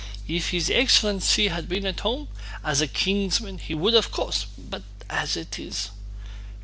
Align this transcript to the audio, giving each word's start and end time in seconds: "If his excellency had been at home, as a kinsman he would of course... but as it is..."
"If 0.27 0.49
his 0.49 0.71
excellency 0.71 1.49
had 1.49 1.69
been 1.69 1.85
at 1.85 1.99
home, 1.99 2.29
as 2.63 2.81
a 2.81 2.87
kinsman 2.87 3.59
he 3.59 3.75
would 3.75 3.93
of 3.93 4.09
course... 4.11 4.47
but 4.57 4.81
as 5.11 5.37
it 5.37 5.59
is..." 5.59 5.91